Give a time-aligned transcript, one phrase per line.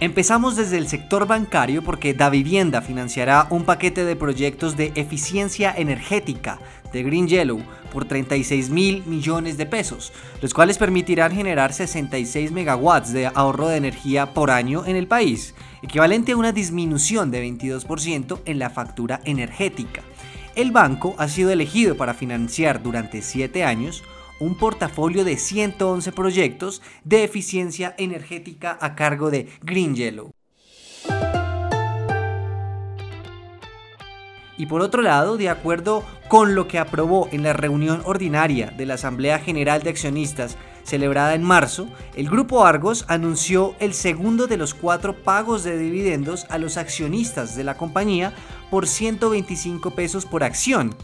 [0.00, 5.74] Empezamos desde el sector bancario porque Da Vivienda financiará un paquete de proyectos de eficiencia
[5.76, 6.60] energética
[6.92, 7.60] de Green Yellow
[7.92, 13.76] por 36 mil millones de pesos, los cuales permitirán generar 66 megawatts de ahorro de
[13.76, 19.20] energía por año en el país, equivalente a una disminución de 22% en la factura
[19.24, 20.02] energética.
[20.54, 24.04] El banco ha sido elegido para financiar durante 7 años
[24.40, 30.30] un portafolio de 111 proyectos de eficiencia energética a cargo de Green Yellow.
[34.58, 38.86] Y por otro lado, de acuerdo con lo que aprobó en la reunión ordinaria de
[38.86, 44.56] la Asamblea General de Accionistas celebrada en marzo, el Grupo Argos anunció el segundo de
[44.56, 48.34] los cuatro pagos de dividendos a los accionistas de la compañía
[48.68, 50.96] por 125 pesos por acción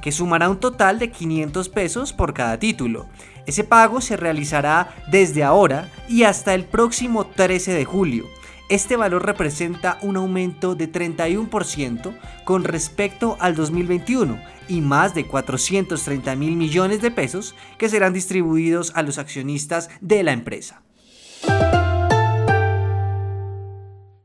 [0.00, 3.06] que sumará un total de 500 pesos por cada título.
[3.46, 8.26] Ese pago se realizará desde ahora y hasta el próximo 13 de julio.
[8.68, 16.34] Este valor representa un aumento de 31% con respecto al 2021 y más de 430
[16.34, 20.82] mil millones de pesos que serán distribuidos a los accionistas de la empresa.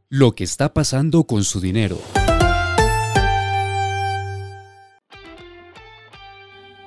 [0.10, 1.98] Lo que está pasando con su dinero.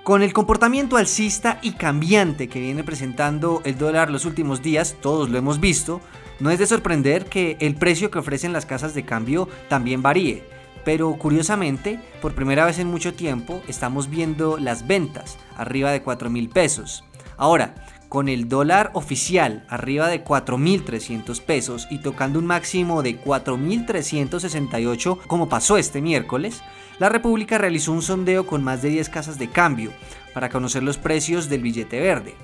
[0.04, 5.30] Con el comportamiento alcista y cambiante que viene presentando el dólar los últimos días, todos
[5.30, 6.02] lo hemos visto,
[6.40, 10.46] no es de sorprender que el precio que ofrecen las casas de cambio también varíe.
[10.84, 16.28] Pero curiosamente, por primera vez en mucho tiempo, estamos viendo las ventas arriba de 4
[16.28, 17.02] mil pesos.
[17.38, 17.74] Ahora,
[18.10, 25.48] con el dólar oficial arriba de 4.300 pesos y tocando un máximo de 4.368 como
[25.48, 26.62] pasó este miércoles,
[26.98, 29.92] la República realizó un sondeo con más de 10 casas de cambio
[30.32, 32.34] para conocer los precios del billete verde.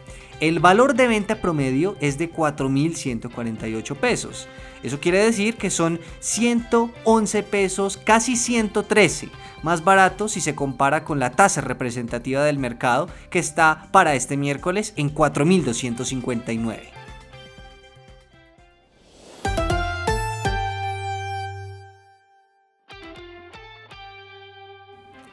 [0.41, 4.49] El valor de venta promedio es de 4.148 pesos.
[4.83, 9.29] Eso quiere decir que son 111 pesos, casi 113,
[9.63, 14.39] más barato si se compara con la tasa representativa del mercado que está para este
[14.39, 17.00] miércoles en 4.259.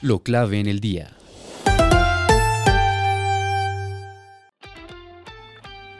[0.00, 1.16] Lo clave en el día.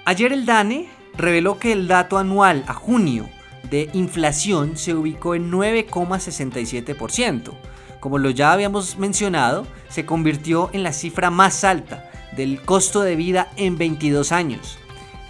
[0.05, 3.31] Ayer el DANE reveló que el dato anual a junio
[3.71, 7.55] de inflación se ubicó en 9,67%.
[8.01, 12.04] Como lo ya habíamos mencionado, se convirtió en la cifra más alta
[12.37, 14.79] del costo de vida en 22 años.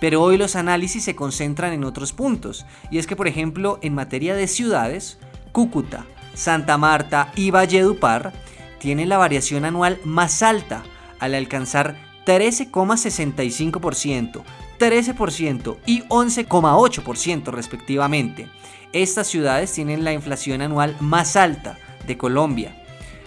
[0.01, 3.95] Pero hoy los análisis se concentran en otros puntos, y es que por ejemplo en
[3.95, 5.19] materia de ciudades,
[5.53, 8.33] Cúcuta, Santa Marta y Valledupar
[8.79, 10.83] tienen la variación anual más alta
[11.21, 14.43] al alcanzar 13,65%,
[14.79, 18.49] 13% y 11,8% respectivamente.
[18.93, 22.84] Estas ciudades tienen la inflación anual más alta de Colombia,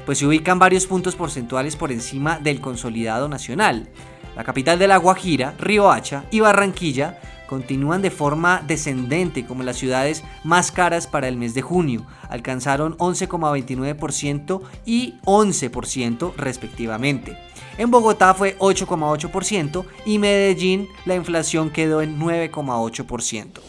[0.07, 3.89] pues se ubican varios puntos porcentuales por encima del consolidado nacional.
[4.37, 10.23] La capital de La Guajira, Riohacha y Barranquilla continúan de forma descendente como las ciudades
[10.45, 12.05] más caras para el mes de junio.
[12.29, 17.37] Alcanzaron 11,29% y 11% respectivamente.
[17.77, 23.59] En Bogotá fue 8,8% y Medellín la inflación quedó en 9,8%.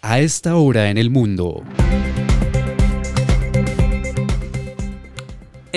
[0.00, 1.62] A esta hora en el mundo.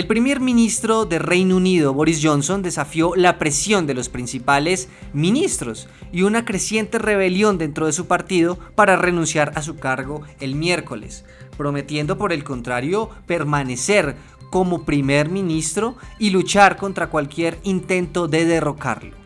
[0.01, 5.88] El primer ministro de Reino Unido, Boris Johnson, desafió la presión de los principales ministros
[6.12, 11.24] y una creciente rebelión dentro de su partido para renunciar a su cargo el miércoles,
[11.56, 14.15] prometiendo por el contrario permanecer
[14.50, 19.20] como primer ministro y luchar contra cualquier intento de derrocarlo.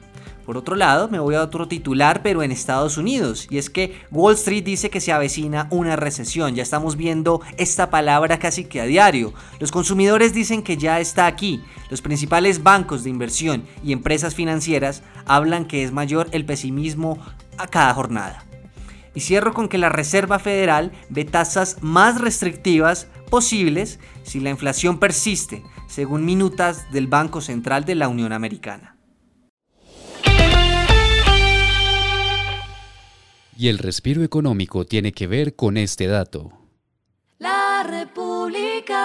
[0.45, 3.99] Por otro lado, me voy a otro titular, pero en Estados Unidos, y es que
[4.11, 6.53] Wall Street dice que se avecina una recesión.
[6.53, 9.33] Ya estamos viendo esta palabra casi que a diario.
[9.59, 11.63] Los consumidores dicen que ya está aquí.
[11.89, 17.17] Los principales bancos de inversión y empresas financieras hablan que es mayor el pesimismo
[17.57, 18.45] a cada jornada.
[19.15, 24.99] Y cierro con que la Reserva Federal ve tasas más restrictivas posibles si la inflación
[24.99, 28.94] persiste, según minutas del Banco Central de la Unión Americana.
[33.57, 36.51] Y el respiro económico tiene que ver con este dato.
[37.39, 38.95] La República.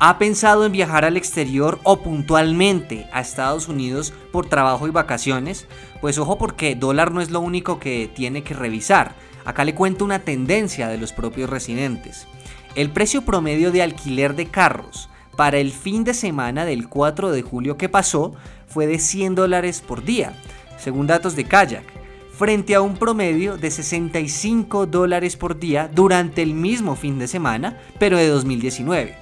[0.00, 5.66] ¿Ha pensado en viajar al exterior o puntualmente a Estados Unidos por trabajo y vacaciones?
[6.00, 9.14] Pues ojo porque dólar no es lo único que tiene que revisar.
[9.44, 12.26] Acá le cuento una tendencia de los propios residentes.
[12.74, 17.42] El precio promedio de alquiler de carros para el fin de semana del 4 de
[17.42, 18.34] julio que pasó
[18.66, 20.32] fue de 100 dólares por día,
[20.76, 22.07] según datos de Kayak
[22.38, 27.80] frente a un promedio de 65 dólares por día durante el mismo fin de semana,
[27.98, 29.16] pero de 2019.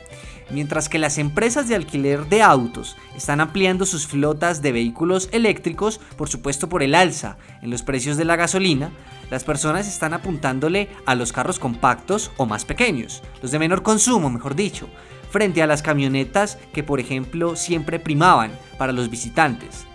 [0.50, 5.98] Mientras que las empresas de alquiler de autos están ampliando sus flotas de vehículos eléctricos,
[6.18, 8.90] por supuesto por el alza en los precios de la gasolina,
[9.30, 14.28] las personas están apuntándole a los carros compactos o más pequeños, los de menor consumo,
[14.28, 14.90] mejor dicho,
[15.30, 19.86] frente a las camionetas que por ejemplo siempre primaban para los visitantes.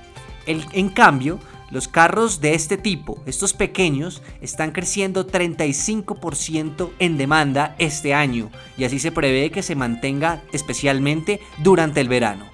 [0.47, 1.39] en cambio,
[1.71, 8.83] los carros de este tipo, estos pequeños, están creciendo 35% en demanda este año y
[8.83, 12.45] así se prevé que se mantenga especialmente durante el verano.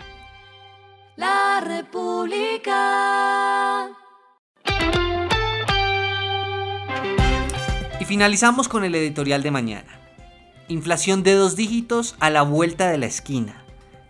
[1.16, 2.78] La República.
[8.00, 10.00] Y finalizamos con el editorial de mañana.
[10.68, 13.64] Inflación de dos dígitos a la vuelta de la esquina.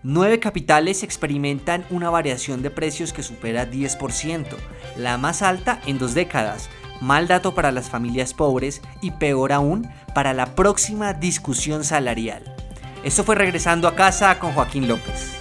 [0.04, 4.46] Nueve capitales experimentan una variación de precios que supera 10%,
[4.98, 6.70] la más alta en dos décadas.
[7.02, 12.44] Mal dato para las familias pobres y peor aún para la próxima discusión salarial.
[13.04, 15.37] Esto fue regresando a casa con Joaquín López.